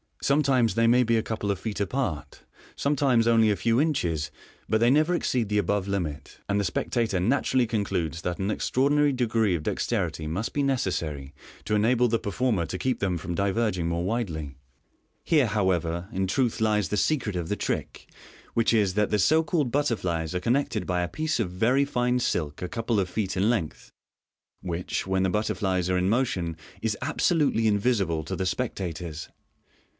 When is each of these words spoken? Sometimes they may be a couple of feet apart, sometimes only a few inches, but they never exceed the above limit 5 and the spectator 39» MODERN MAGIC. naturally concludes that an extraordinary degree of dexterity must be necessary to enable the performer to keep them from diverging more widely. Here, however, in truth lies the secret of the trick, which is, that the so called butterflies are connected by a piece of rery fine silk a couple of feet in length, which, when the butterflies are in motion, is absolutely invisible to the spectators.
Sometimes 0.23 0.73
they 0.75 0.85
may 0.87 1.01
be 1.03 1.17
a 1.17 1.23
couple 1.23 1.49
of 1.51 1.59
feet 1.59 1.79
apart, 1.79 2.43
sometimes 2.75 3.27
only 3.27 3.51
a 3.51 3.55
few 3.55 3.81
inches, 3.81 4.31
but 4.69 4.79
they 4.79 4.89
never 4.89 5.13
exceed 5.13 5.49
the 5.49 5.57
above 5.57 5.87
limit 5.87 6.29
5 6.41 6.41
and 6.49 6.59
the 6.59 6.63
spectator 6.63 7.17
39» 7.17 7.19
MODERN 7.21 7.29
MAGIC. 7.29 7.37
naturally 7.37 7.67
concludes 7.67 8.21
that 8.21 8.39
an 8.39 8.51
extraordinary 8.51 9.13
degree 9.13 9.55
of 9.55 9.63
dexterity 9.63 10.25
must 10.27 10.53
be 10.53 10.63
necessary 10.63 11.33
to 11.65 11.75
enable 11.75 12.07
the 12.07 12.19
performer 12.19 12.65
to 12.67 12.77
keep 12.79 12.99
them 12.99 13.17
from 13.17 13.35
diverging 13.35 13.87
more 13.87 14.03
widely. 14.03 14.55
Here, 15.23 15.47
however, 15.47 16.07
in 16.11 16.27
truth 16.27 16.61
lies 16.61 16.89
the 16.89 16.97
secret 16.97 17.35
of 17.35 17.49
the 17.49 17.55
trick, 17.55 18.07
which 18.55 18.73
is, 18.73 18.93
that 18.93 19.09
the 19.09 19.19
so 19.19 19.43
called 19.43 19.71
butterflies 19.71 20.33
are 20.33 20.39
connected 20.39 20.87
by 20.87 21.01
a 21.01 21.07
piece 21.09 21.39
of 21.39 21.59
rery 21.61 21.85
fine 21.87 22.19
silk 22.19 22.61
a 22.63 22.69
couple 22.69 22.99
of 22.99 23.09
feet 23.09 23.35
in 23.37 23.49
length, 23.51 23.91
which, 24.61 25.05
when 25.05 25.23
the 25.23 25.29
butterflies 25.29 25.89
are 25.91 25.97
in 25.97 26.09
motion, 26.09 26.57
is 26.81 26.97
absolutely 27.01 27.67
invisible 27.67 28.23
to 28.23 28.35
the 28.35 28.47
spectators. 28.47 29.29